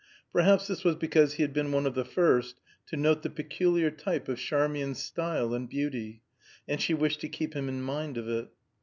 [0.31, 2.55] Perhaps this was because he had been one of the first
[2.87, 6.23] to note the peculiar type of Charmian's style and beauty,
[6.67, 8.47] and she wished to keep him in mind of it.